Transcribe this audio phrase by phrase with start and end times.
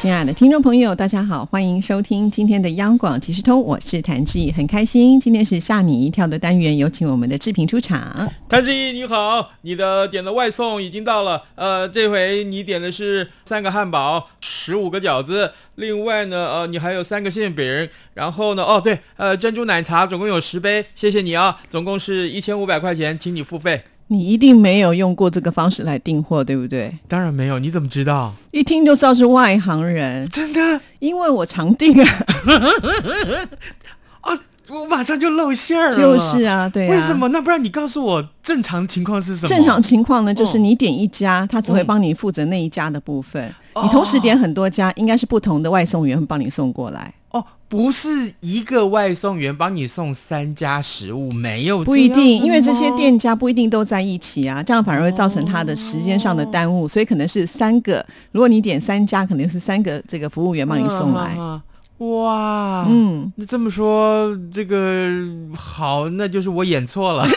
[0.00, 8.30] 亲爱的听众朋友，大家好，欢迎收听今天的央广即时通，我是谭志毅，很开心，今天是吓你一跳的单元，有请我们的志平出场。
[8.48, 23.82] 谭志毅你好，你的点的外送已经到了，呃，这回你点的是三个汉堡，十五个饺子，另外呢，呃，你还有三个馅饼，然后呢，哦对，呃，珍珠奶茶总共有十杯，谢谢你啊，总共是一千五百块钱，请你付费。
[24.10, 26.96] 你一定没有用过这个方式来订货，对不对？
[27.06, 28.32] 当然没有，你怎么知道？
[28.50, 32.08] 一听就知道是外行人，真的，因为我常订啊。
[34.22, 34.32] 啊，
[34.70, 35.96] 我马上就露馅儿了。
[35.96, 36.90] 就是啊，对啊。
[36.90, 37.28] 为什么？
[37.28, 39.48] 那不然你告诉我正常情况是什么？
[39.48, 43.54] 正常情况呢，就是你点一家，他只会帮你负责那一家的部分。
[43.82, 47.12] 你同时点很多家，应该是不同的外送员会帮你送过来。
[47.30, 58.04] 哦，不是一个外送员帮你送三家食物，没有不一定，因为这些店家不一定都在一起啊，这样反而会造成他的时间上的耽误，所以可能是三个。
[58.32, 61.36] 如果你点三家，可能是三个这个服务员帮你送来。
[61.98, 65.10] 哇，嗯，那这么说，这个
[65.56, 67.26] 好，那就是我演错了。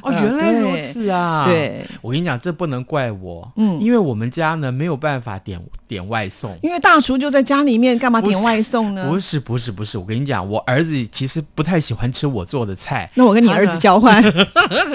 [0.00, 1.44] 哦，原来如此啊！
[1.46, 9.06] 对，我跟你讲，这不能怪我，嗯，因为我们家呢没有办法点点外送，因为大厨就在家里面，干嘛点外送呢？
[9.08, 13.10] 不是，不是，不是，我跟你讲，我儿子其实不太喜欢吃我做的菜。
[13.14, 14.22] 那我跟你儿子交换，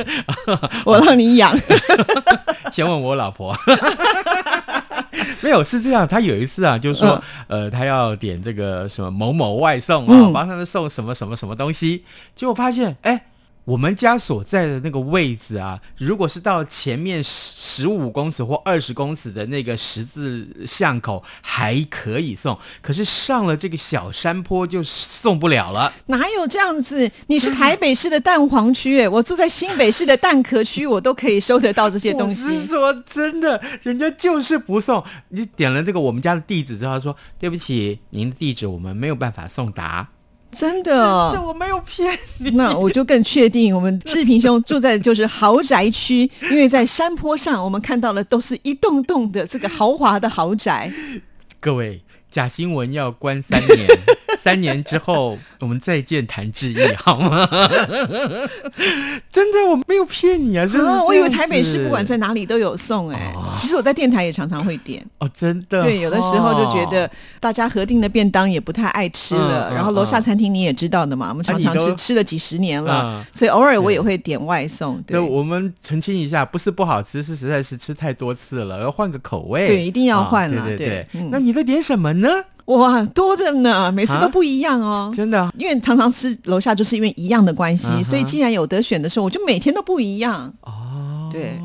[0.85, 1.55] 我让你养。
[2.71, 3.55] 先问我老婆。
[5.41, 12.03] 没有是这样，他有一次啊，就是说，呃，他要点这个什么某某外送啊，帮他们送什么什么什么东西，
[12.35, 13.28] 结果发现，哎。
[13.69, 17.53] 我们家所在的那个位置啊，如果是到前面十
[17.83, 25.93] 十五公尺或二十公尺的那个十字巷口还可以送，可是上了这个小山坡就送不了了。
[26.07, 27.11] 哪有这样子？
[27.27, 32.47] 你是台北市的蛋黄区，哎， 我住在新北市的蛋壳区，我都可以收得到这些东西。
[32.47, 35.03] 我是说真的，人家就是不送。
[35.27, 40.09] 你点了这个我们家的地址之后，说对不起，您的地址我们没有办法送达。
[40.51, 42.49] 真的，真的我没有骗你。
[42.51, 50.91] 那我就更确定，我们志平兄住在就是豪宅区，因为在山坡上，我们看到的都是一栋栋的这个豪华的豪宅。
[51.61, 53.87] 各位，假新闻要关三年。
[54.41, 57.45] 三年之后，我们再见谭志毅， 好吗？
[59.29, 60.65] 真的，我没有骗你啊！
[60.65, 63.33] 真的，我以为台北市不管在哪里都有送哎。
[63.57, 65.83] 其实我在电台也常常会点哦，真的。
[65.83, 67.09] 对，有的时候就觉得
[67.41, 75.01] 大家核定的便当也不太爱吃了，然后楼下餐厅你也知道的嘛，我们常常吃吃了几十年了，所以偶尔我也会点外送。
[75.01, 79.67] 对，我们澄清一下，不是不好吃，是实在是吃太多次了，要换个口味。
[79.67, 80.65] 对，一定要换了。
[80.65, 82.18] 对对对，那你在点什么呢？
[82.65, 85.51] 哇，多着呢，每次都不一样哦，真的。
[85.57, 90.53] 因为常常吃楼下，就是因为一样的关系，所以既然有得选的时候，我就每天都不一样。
[90.61, 91.59] 哦，对。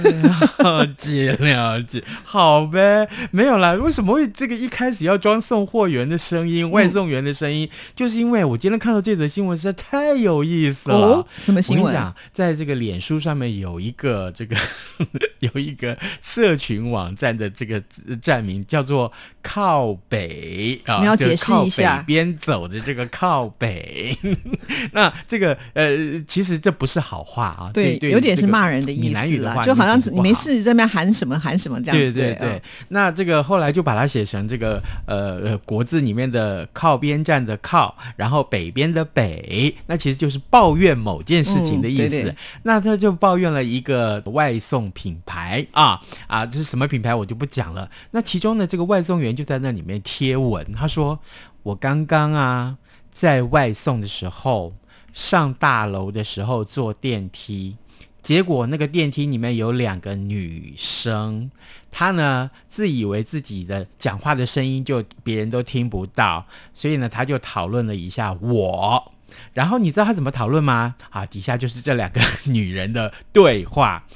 [0.58, 3.72] 了解了解，好呗，没有啦。
[3.74, 7.68] 为什么会这个一开始要装送货员的声音、外送员的声音？
[7.94, 11.26] 就是因为我今天看到这则新闻实在太有意思了。
[11.36, 11.84] 什么新闻？
[11.84, 14.56] 我跟你讲，在这个脸书上面有一个这个
[15.40, 17.82] 有一个社群网站的这个
[18.20, 19.12] 站名叫做
[19.42, 24.16] “靠北”，你要解释一下，北边走的这个靠北。
[24.92, 29.89] 那这个呃，其实这不是好话啊，对对，有点是骂人的意思，闽南语的话就好像。
[29.96, 32.62] 你没事在那边喊什么喊什么这样子，对对对。
[32.88, 42.34] 那这个后来就把它写成这个呃国字里面的靠边站的靠，然后北边的北，那其实就是抱怨某件事情的意思。
[42.62, 47.90] 那他就抱怨了一个外送品牌啊啊，这是什么品牌我就不讲了。
[48.10, 51.18] 那其中呢，这个外送员就在那里面贴文，他说
[51.62, 52.76] ：“我刚刚啊
[53.10, 54.74] 在外送的时候，
[55.12, 57.76] 上大楼的时候坐电梯。”
[58.22, 61.50] 结果那个电梯里面有两个女生，
[61.90, 69.12] 她呢自以为自己的讲话的声音就别人都听不到，所以呢她就讨论了一下我。
[69.54, 70.96] 然后你知道她怎么讨论吗？
[71.08, 74.06] 啊，底下就是这两个女人的对话。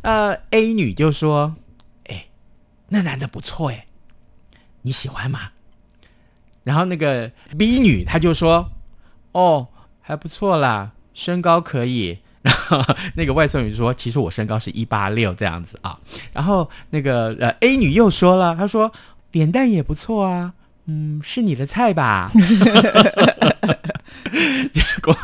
[0.00, 1.54] 呃，A 女就说
[2.10, 2.26] ：“哎，
[2.88, 3.86] 那男的不错哎，
[4.82, 5.50] 你喜欢吗？”
[6.64, 8.72] 然后那个 B 女她就说
[9.32, 9.68] ：“哦，
[10.00, 12.82] 还不错啦，身高可以。” 然后
[13.14, 15.98] 那个外送员说：“其实我身高是一八六这样子啊。”
[16.32, 18.92] 然后那个呃 A 女又说了：“她说
[19.30, 20.52] 脸蛋也不错啊，
[20.86, 22.30] 嗯，是你的菜吧？”
[24.72, 25.16] 结果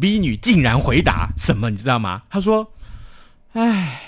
[0.00, 1.68] B 女竟然回答什么？
[1.70, 2.22] 你知道吗？
[2.30, 2.72] 她说
[3.54, 4.00] ：“哎。”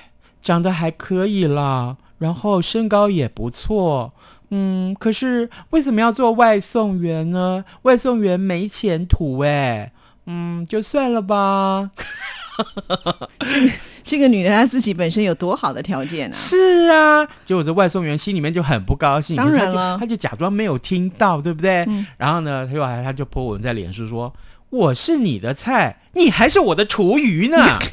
[0.47, 4.15] 长得还可以啦，然后身高也不错。
[4.51, 7.65] 嗯，可是为什么要做外送员呢？
[7.83, 9.91] 外送员没前途哎。
[10.27, 11.91] 嗯，就算了吧。
[14.05, 16.37] 这个女的她自己本身有多好的条件呢？
[16.37, 19.37] 是啊，结果这外送员心里面就很不高兴。
[19.37, 21.87] 当然了，他就假装没有听到，对不对？
[22.17, 24.33] 然后呢，他又还他就泼文在脸书说
[24.71, 27.79] ：“我是你的菜，你还是我的厨余呢。”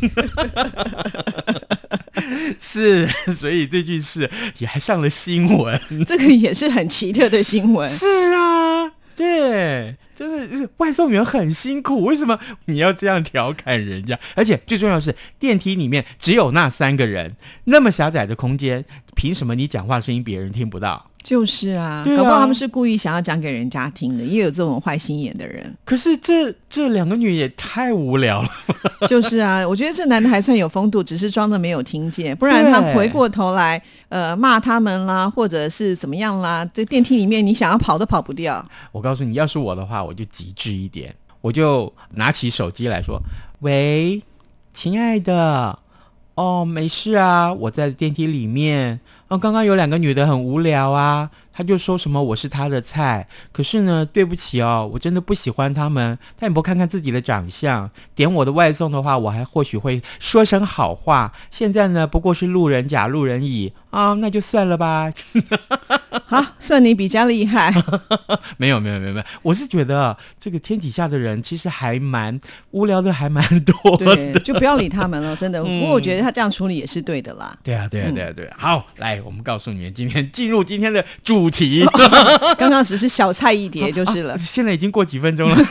[2.60, 4.30] 是，所以这句是
[4.60, 5.80] 也还上了新闻。
[6.06, 7.90] 这个也是很奇特的新闻。
[7.90, 9.96] 是啊，对。
[10.16, 14.20] 就是外送员很辛苦，为什么你要这样调侃人家？
[14.36, 21.12] 而且最重要的是，电梯里面只有那三个人，那么狭窄的空间，凭什么你讲话声音别人听不到？
[21.24, 25.74] 就是啊，搞不好他们是故意想要讲给人家听的，也有这种坏心眼的人。
[25.86, 28.50] 可是这这两个女也太无聊了。
[29.08, 38.66] 就是啊，我觉得这男的还算有风度，只是装着没有听见，不然他回过头来呃骂他们啦，或者是怎么样啦，这电梯里面你想要跑都跑不掉。
[38.92, 43.22] 我告诉你，要是我的话，我就极致一点，我就拿起手机来说
[43.62, 44.22] ：“喂，
[44.74, 45.80] 亲爱的，
[46.36, 49.00] 哦，没事啊，我在电梯里面。”
[49.38, 56.18] 刚刚有两个女的很无聊啊，她就说什么我是他的菜，可是呢，对不起哦，我真的不喜欢他们。
[56.40, 61.32] 但你不看看自己的长相，点我的外送的话，我还或许会说声好话。
[61.52, 65.12] 现在呢，不过是路人甲、路人乙啊，那就算了吧。
[66.26, 67.72] 好， 算你比较厉害。
[68.58, 72.40] 没有没有没有没有，我是觉得这个天底下的人其实还蛮
[72.72, 73.98] 无聊的，还蛮多。
[73.98, 75.62] 对，就不要理他们了， 真的。
[75.62, 77.56] 不过我觉得他这样处理也是对的啦。
[77.62, 78.56] 对啊对啊对啊对啊。
[78.58, 81.86] 好，来，我们告诉你们，今天进入今天的主题。
[82.58, 85.58] 刚刚只是小菜一碟就是了， 现在已经过几分钟了。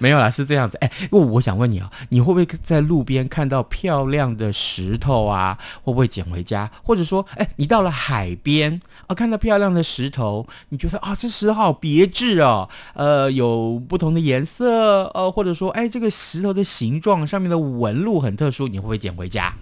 [0.00, 0.76] 没有啦，是这样子。
[0.78, 5.58] 哎，我我想问你啊，你会不会在路边看到漂亮的石头啊？
[5.82, 6.70] 会不会捡回家？
[6.84, 19.52] 或者说，哎，你到了海边啊，看到漂亮的石头，你觉得啊，这石头好别致哦，呃，有不同的颜色，呃，或者说，哎，这个石头的形状上面的纹路很特殊，你会不会捡回家？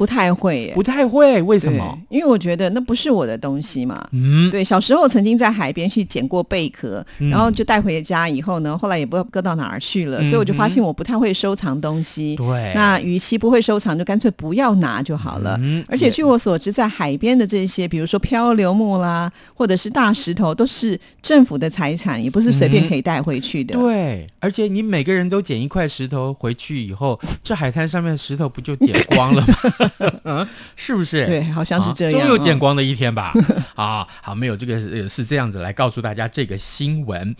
[0.00, 1.98] 不太会，不太会，为什么？
[2.08, 4.02] 因为我觉得那不是我的东西嘛。
[4.12, 12.34] 嗯，对，小时候曾经在海边去捡过贝壳，然后就带回家以后呢，后来也不知道搁到哪儿去了，所以我就发现我不太会收藏东西。
[12.36, 15.58] 对，那与其不会收藏，就干脆不要拿就好了。
[15.62, 23.74] 嗯，而且据我所知，在海边的这些，比如说漂流木啦，或者是大石头，都是政府的财产，也不是随便可以带回去的。
[23.74, 29.89] 对，而且你每个人都捡一块石头回去以后，这海滩上面的石头不就捡光了吗？
[30.24, 30.46] 嗯，
[30.76, 31.26] 是不是？
[31.26, 32.20] 对，好像是这样。
[32.20, 33.32] 终有见光的一天吧？
[33.74, 37.34] 啊，好，没有这个是这样子来告诉大家这个新闻。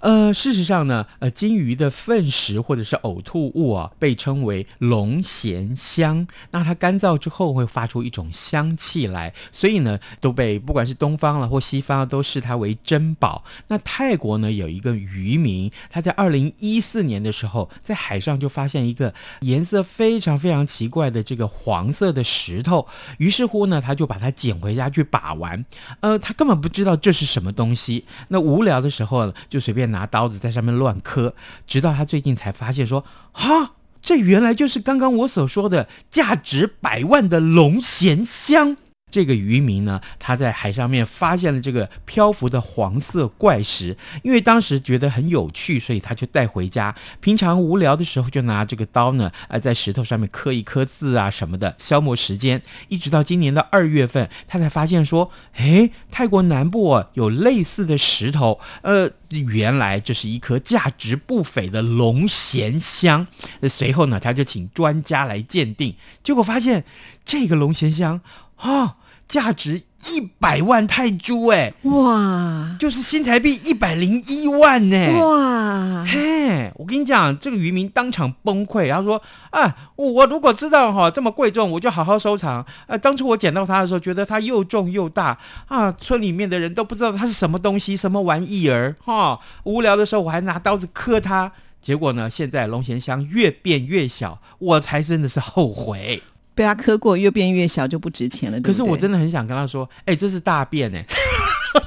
[0.00, 6.26] 呃，事实上呢，呃，金鱼的粪食或者是呕吐物啊，被称为龙涎香。
[6.50, 13.42] 那它干燥之后会发出一种香气来，所以呢，都被不管是东方了或西方都视它为珍宝。
[13.68, 25.64] 那泰国呢，有一个渔民，他在二零一四年的时候，在海上就发现一个颜色非常非常奇怪的这个黄色的石头，于是乎呢，他就把它捡回家去把玩。
[26.00, 28.04] 呃，他根本不知道这是什么东西。
[28.28, 29.86] 那无聊的时候就随便。
[29.86, 31.32] 拿刀子在上面乱磕，
[31.64, 33.70] 直到他最近才发现说：“哈，
[34.02, 38.76] 这原来就是刚刚我所说的价值百万的龙涎香。”
[39.08, 46.94] 这个渔民呢，他在海上面发现了这个漂浮的黄色怪石，因为当时觉得很有趣，所以他就带回家。
[47.20, 52.60] 平常无聊的时候，就拿这个刀呢，呃，在石头上面刻一刻字啊什么的，消磨时间。
[52.88, 63.26] 一直到今年的二月份，他才发现说，哎，泰国南部有类似的石头，呃，原来这是一颗价值不菲的龙涎香。
[63.68, 65.94] 随后呢，他就请专家来鉴定，
[66.24, 66.84] 结果发现
[67.24, 68.20] 这个龙涎香。
[68.56, 68.96] 啊，
[69.28, 79.20] 价值一百万泰铢，哎，哇，就是新台币一百零一万呢，哇，嘿，我跟你讲，这个渔民当场崩溃，他说
[79.50, 82.64] 啊，我如果知道哈这么贵重，我就好好收藏。
[82.86, 85.36] 呃，当初我捡到它的时候，觉得它又重又大
[85.66, 89.40] 啊，村里面的人都不知道它是什么东西，什么玩意儿哈。
[89.64, 91.50] 无聊的时候，我还拿刀子磕它，
[91.82, 96.22] 结果呢，现在龙涎香越变越小，我才真的是后悔。
[96.56, 98.58] 被他磕过，越变越小，就不值钱了。
[98.62, 101.04] 可是我真的很想跟他说：“哎，这是大便哎，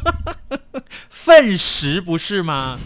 [1.10, 2.78] 粪石不是吗？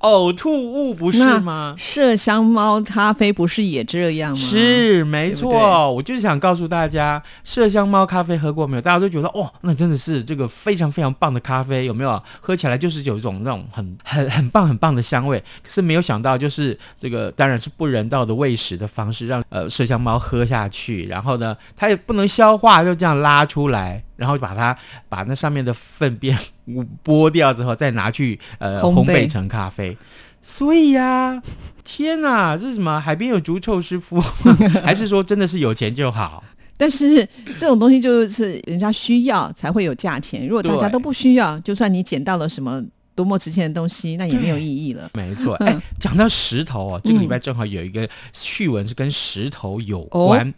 [0.00, 1.74] 呕吐物，不是吗？
[1.78, 4.36] 麝香猫咖啡不是也这样吗？
[4.38, 8.82] 是没错，我就是想告诉大家，麝香猫咖啡喝过没有？
[8.82, 12.22] 大家都觉得哦，那真的是这个非常非常棒的咖啡，有没有？
[12.40, 15.38] 喝起来就是有一种那种很 很很棒很棒的香味。
[15.62, 24.02] 可是没有想到，就是这个当然是不人道的喂食的方式，让呃麝香猫喝下去，然后呢， 它也不能消化，就这样拉出来。
[24.16, 24.76] 然后把它
[25.08, 26.36] 把那上面的粪便
[27.04, 29.96] 剥掉之后，再拿去呃烘焙成咖啡。
[30.42, 31.42] 所以呀，
[31.84, 32.98] 天哪，这是什么？
[32.98, 34.20] 海边有足臭师傅，
[34.82, 36.42] 还是说真的是有钱就好？
[36.78, 40.48] 但是这种东西就是人家需要才会有价钱。
[40.48, 42.82] 如果大家都不需要，就算你捡到了什么
[43.14, 45.10] 多么值钱的东西，那也没有意义了。
[45.12, 45.56] 没错。
[45.56, 50.54] 哎，讲到石头哦，这个礼拜正好有一个趣闻是跟石头有关。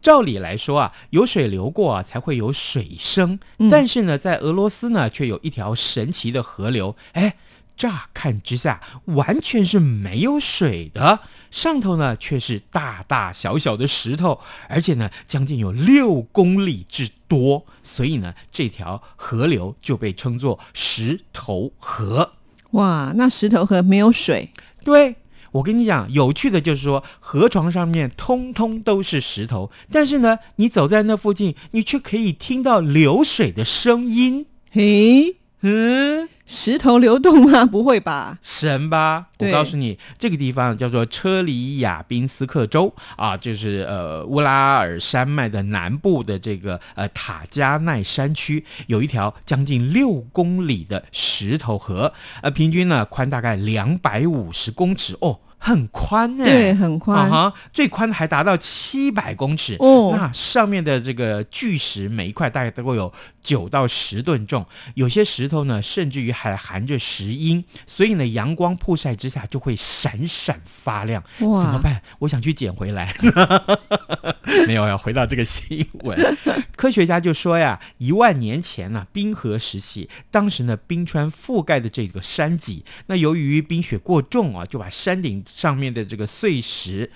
[0.00, 3.38] 照理来说啊，有水流过啊，才会有水声。
[3.70, 6.96] 但是呢，在俄罗斯呢，却有一条神奇的河流。
[7.12, 7.36] 哎，
[7.76, 17.66] 乍看之下完全是没有水的，上头呢却是大大小小的石头，而且呢，将近有六公里之多。
[17.82, 22.32] 所以呢，这条河流就被称作石头河。
[22.72, 24.50] 哇，那石头河没有水？
[24.84, 25.16] 对。
[25.52, 34.46] 我跟你讲，有趣的就是说，河床上面通通都是石头，但是呢，你走在那附近，你却可以听到流水的声音。
[34.70, 37.64] 嘿，嗯，石头流动吗？
[37.64, 38.36] 不会吧？
[38.42, 39.28] 神吧！
[39.38, 55.38] 我告诉你，这个地方叫做车里亚宾斯克州啊，就是呃乌拉尔山脉的南部的这个呃塔加奈山区，有一条将近六公里的石头河，呃，平均呢宽大概两百五十公尺哦。
[55.62, 60.16] 很宽呢，对，很宽哈，最宽的还达到七百公尺哦。
[60.16, 63.12] 那上面的这个巨石，每一块大概都会有
[63.42, 71.22] 九到十吨重，有些石头呢，甚至于还含着石英，所以呢，阳光曝晒之下就会闪闪发亮。
[71.40, 72.00] 哇，怎么办？
[72.20, 73.14] 我想去捡回来。
[74.66, 76.18] 没有，要回到这个新闻。
[76.74, 85.44] 科学家就说呀，一万年前呢，冰河时期，当时呢，冰川覆盖的这个山脊，那由于冰雪过重啊，就把山顶。
[85.54, 87.10] 上面的这个碎石，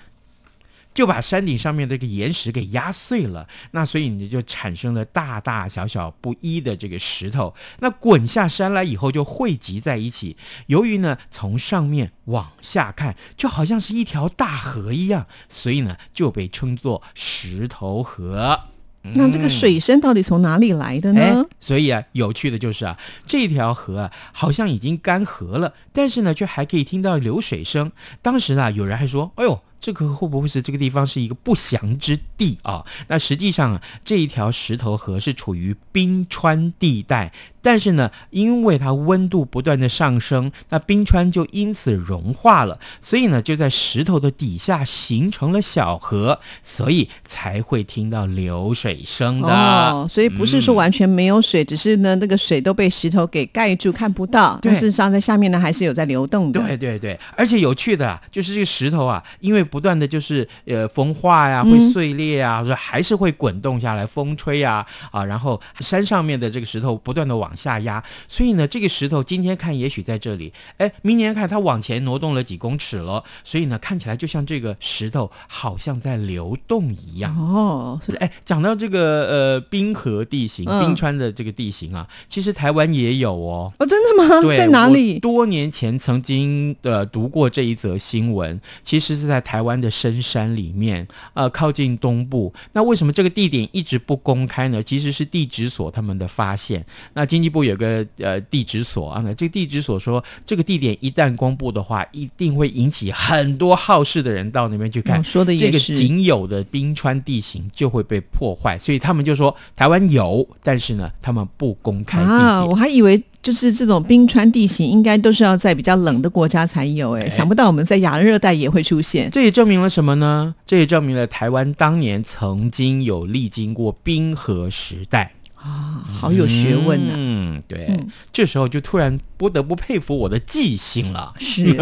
[0.93, 10.37] 就把山顶上面这个岩石给压碎了，那所以你就产生了大大小小不一的这个石头，那滚下山来以后就汇集在一起。
[10.67, 18.74] 由于呢从上面往下看，就好像是一条大河一样，所以呢就被称作石头河。
[19.13, 21.45] 那这个水声到底从哪里来的呢？
[21.59, 22.97] 所以啊，有趣的就是啊，
[23.27, 27.91] 这条河啊，好像已经干涸了，但是呢，却还可以听到流水声。
[28.21, 32.83] 当时啊，有人还说：“哎呦。”这个会不会是这个地方是一个不祥之地啊？
[33.07, 49.49] 那实际上啊这一条石头河是处于冰川地带，但是呢，因为它温度不断的上升，那冰川就因此融化了，所以呢，就在石头的底下形成了小河，所以才会听到流水声的。
[49.49, 54.57] 哦，所以不是说完全没有水，只是呢那个水都被石头给盖住，看不到。
[54.61, 56.59] 但事实上在下面呢还是有在流动的。
[56.59, 77.99] 对对对，而且有趣的就是这个石头啊，因为不断的就是呃风化呀，会碎裂啊，说还是会滚动下来，风吹啊啊，然后山上面的这个石头不断的往下压，所以呢，这个石头今天看也许在这里，哎，明年看它往前挪动了几公尺了，所以呢，看起来就像这个石头好像在流动一样哦。
[78.19, 83.73] 哎，讲到这个呃冰河地形、冰川的这个地形啊，其实台湾也有哦。
[83.79, 84.41] 哦，真的吗？
[84.41, 85.19] 对，在哪里？
[85.19, 89.54] 多年前曾经的读过这一则新闻，其实是在台。
[89.61, 92.53] 湾的深山里面，呃，靠近东部。
[92.73, 94.81] 那为什么这个地点一直不公开呢？
[94.81, 96.85] 其实是地质所他们的发现。
[97.13, 105.23] 那经济部有个呃地质所啊，那这个地质所说，这个地点一旦公布的话，一定会引起很多好事的人到那边去看。
[105.23, 112.21] 说的这个仅有的冰川地形就会被破坏，所以他们就说台湾有，但是呢，他们不公开。
[112.21, 113.21] 啊，我还以为。
[113.45, 117.11] 就是这种冰川地形，应该都是要在比较冷的国家才有。
[117.11, 119.29] 哎，想不到我们在亚热带也会出现。
[119.29, 120.55] 这也证明了什么呢？
[120.65, 127.13] 这也证明了台湾当年曾经有历经过冰河时代啊，好有学问呢。
[127.15, 127.99] 嗯，对，
[128.33, 131.35] 这时候就突然不得不佩服我的记性了。
[131.37, 131.77] 是。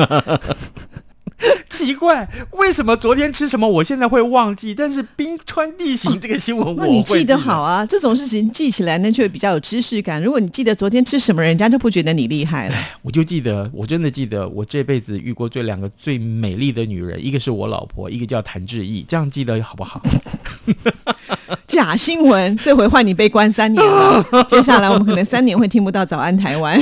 [1.69, 4.73] 奇怪，为什么昨天吃什么，我现在会忘记？
[4.73, 7.85] 但是冰川地形这个新闻，那你记得好啊。
[7.85, 10.21] 这种事情记起来呢，就会比较有知识感。
[10.21, 12.75] 如果你记得昨天吃什么，人家就不觉得你厉害了。
[13.01, 19.03] 我就记得，我真的记得，我这辈子遇过最两个最美丽的女人，一个是我老婆，一个叫谭志毅。
[19.07, 20.01] 这样记得好不好？
[21.67, 24.23] 假新闻，这回换你被关三年了。
[24.47, 26.79] 接下来我们可能三年会听不到早安台湾。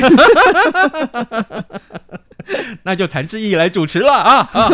[2.83, 4.69] 那就谭志毅来主持了啊啊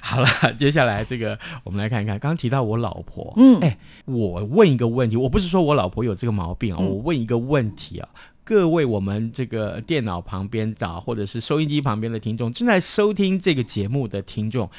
[0.00, 8.08] 好， 好了，接下来这个我们来看一看，刚刚提到我老婆，嗯，哎，我问一个问题，我不是说我老婆有这个毛病啊，我问一个问题啊，
[8.44, 14.70] 各位我们这个电脑旁边的或者是收音机旁边的听众，正在收听这个节目的听众。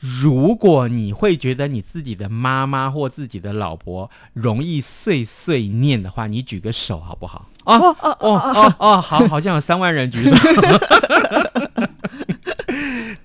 [0.00, 7.46] 如果你会觉得你自己的妈妈或自己的老婆容易碎碎念的话，你举个手好不好？
[7.64, 10.36] 哦哦哦哦哦，好，好像有三万人举手。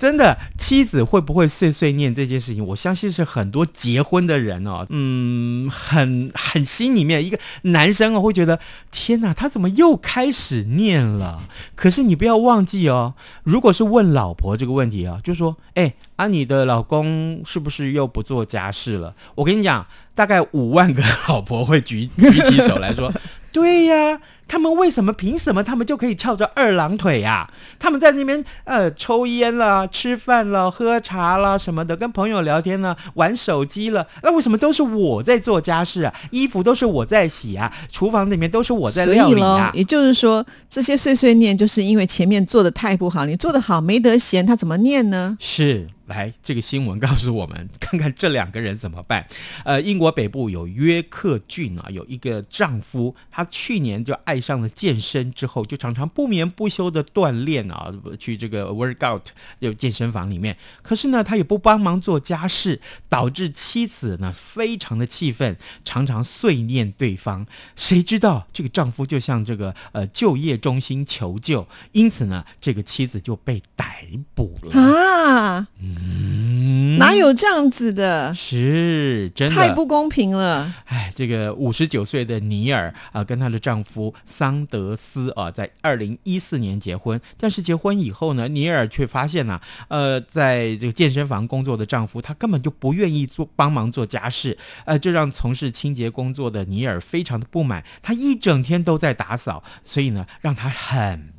[0.01, 2.65] 真的，妻子会不会碎碎念这件事情？
[2.65, 11.39] 我相信是很多结婚的人哦，嗯，很很心里面一个男生哦，会觉得天哪，他怎么又开始念了？
[11.75, 19.13] 可是你不要忘记哦，如果是问老婆这个问题啊，就说，哎，啊，你的老公是不是又不做家事了？
[19.35, 23.13] 我跟你讲，大概五万个老婆会举举起手来说。
[23.51, 24.17] 对呀，
[24.51, 27.49] 他们为什么凭什么他们就可以翘着二郎腿呀？
[27.79, 34.05] 他们在那边呃抽烟啦、吃饭啦、喝茶啦什么的，跟朋友聊天呢，玩手机了。
[34.21, 36.13] 那为什么都是我在做家事啊？
[36.31, 39.71] 衣服都是我在洗啊，厨房里面都是我在料理啊。
[39.73, 45.37] 也就是说，这些碎碎念就是因为前面做的太不好，你做的好没得闲，他怎么念呢？
[45.39, 45.87] 是。
[46.07, 49.25] 来，这个新闻告诉我们，看看这两个人怎么办。
[49.63, 59.21] 呃，英国北部有约克郡啊，有一个丈夫，他去年就爱上了健身，之后就常常不眠不休的锻炼啊，去这个 workout
[59.59, 60.57] 就健身房里面。
[60.81, 65.55] 可是呢，他也不帮忙做家事，导致妻子呢非常的气愤，
[65.85, 67.45] 常常碎念对方。
[67.75, 75.67] 谁知道这个丈夫就向这个呃就业中心求救，因此呢，这个妻子就被逮捕了啊。
[75.79, 78.33] 嗯，哪有这样子的？
[78.33, 80.73] 是真的太不公平了。
[80.85, 97.83] 哎，这个五十九岁的尼尔啊，跟她的丈夫桑德斯啊，在二零一四年结婚，但是结婚以后呢，尼尔却发现呢，呃，在这个健身房工作的丈夫，他根本就不愿意做帮忙做家事，呃，这让从事清洁工作的尼尔非常的不满。
[98.01, 101.33] 他一整天都在打扫，所以呢，让他很。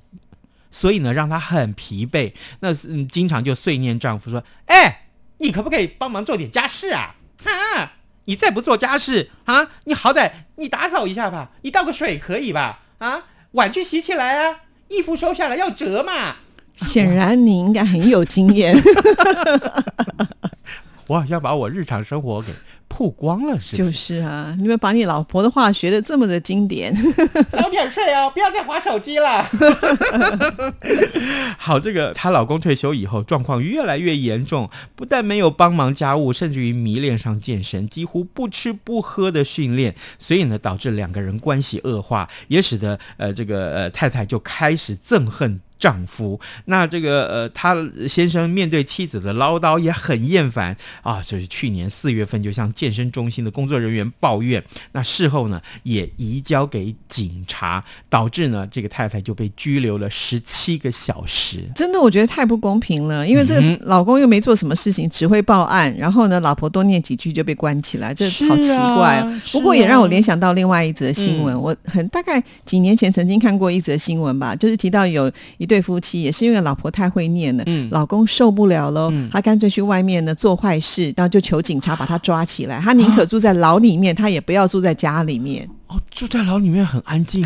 [0.75, 5.05] 所以呢，让她很疲惫，那经常就碎念丈夫说：“哎，
[5.37, 7.15] 你可不可以帮忙做点家事啊？
[7.45, 7.93] 啊，
[8.25, 12.81] 你再不做家事啊，你好歹你打扫一下吧，你倒个水可以吧？
[12.99, 16.37] 啊，碗去洗起来啊，衣服收下来要折嘛。”
[16.75, 18.75] 显然你应该很有经验。
[21.09, 22.49] 我好像把我日常生活给
[22.89, 23.79] 曝光了似的。
[23.79, 26.95] 就是啊，你们把你老婆的话学的这么的经典。
[27.53, 29.43] 早点睡哦，不要再划手机了。
[31.59, 45.61] 好，这个她老公退休以后状况越来越严重，不但没有帮忙家务，甚至于迷恋上健身，几乎不吃不喝的训练，所以呢，导致两个人关系恶化，也使得呃这个呃太太就开始憎恨。
[45.83, 47.77] 丈夫，那这个呃，他
[48.09, 61.69] 先生面对妻子的唠叨也很厌烦啊，就是去年四月份就向健身中心的工作人员抱怨，那事后呢也移交给警察，导致呢这个太太就被拘留了十七个小时。
[61.75, 69.29] 真的，我觉得太不公平了，因为这个老公又没做什么事情，只会报案，然后呢老婆多念几句就被关起来，这好奇怪。
[69.51, 75.72] 不过也让我联想到另外一则新闻，我很大概几年前曾经看过一则新闻吧，就是提到有一。
[75.73, 82.79] 对夫妻也是因为老婆太会念了，老公受不了喽，他干脆去外面呢做坏事，然后就求警察把他抓起来。
[82.79, 85.67] 他宁可住在牢里面，他也不要住在家里面。
[85.87, 87.43] 哦，住在牢里面很安静。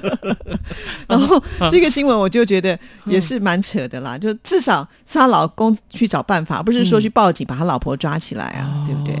[1.08, 9.14] 然后 这个新闻我就觉得也是蛮扯的啦，就至少是她老公去找办法，不是说去报警把他老婆抓起来啊，对不对？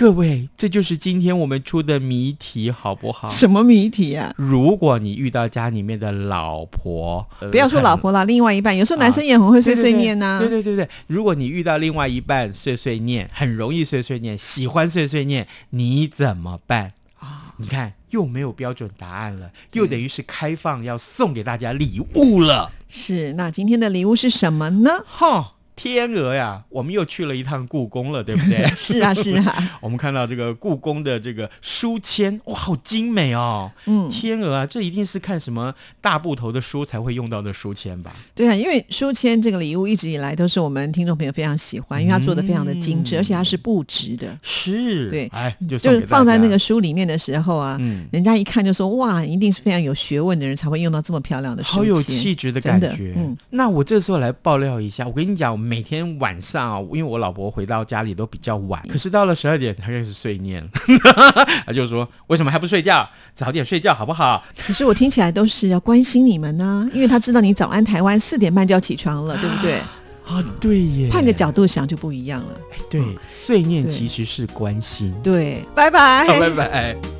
[0.00, 3.28] 各位，这就是今天我们出的谜题，好不好？
[3.28, 4.32] 什么谜题呀？
[4.38, 10.38] 如果你遇到家里面的老婆，不要说老婆了，另外一半，有时候男生也很会碎碎念呢。
[10.40, 17.52] 对对对对，如果你遇到另外一半碎碎念，很容易碎碎念，喜欢碎碎念，你怎么办啊？
[17.58, 22.72] 你看，又没有标准答案了，又等于是开放要送给大家礼物了。
[22.88, 25.04] 是，那今天的礼物是什么呢？
[25.04, 25.56] 哈。
[25.82, 28.66] 天鹅呀，我们又去了一趟故宫了，对不对？
[28.76, 29.56] 是啊，是啊。
[29.80, 33.70] 我们看到这个故宫的这个书签，哇，好精美哦。
[33.86, 38.14] 嗯，天鹅啊，这一定是看什么大部头的书才会用到的书签吧？
[38.34, 44.38] 对啊，因为书签这个礼物一直以来都是我们听众朋友非常喜欢，因为它做的非常的精致，而且它是不值的。
[44.42, 53.14] 是，对，哎，就是放在那个书里面的时候啊，嗯，人家一看就说哇，一定是非常有学问的人才会用到这么漂亮的书签，好有气质的感觉。
[53.16, 55.69] 嗯，那我这时候来爆料一下，我跟你讲，我们。
[55.70, 60.68] 每天晚上，因为我老婆回到家里都比较晚，可是到了十二点，她开始碎念，
[61.64, 63.08] 她就说：“为什么还不睡觉？
[63.36, 69.78] 早点睡觉好不好？”可是我听起来都是要关心你们呢，因为她知道你早安台湾四点半就要起床了， 对不对？
[70.26, 71.08] 啊，对耶。
[71.12, 72.48] 换个角度想就不一样了。
[72.72, 75.14] 哎，对，碎念其实是关心。
[75.22, 77.19] 对，拜拜， 拜拜。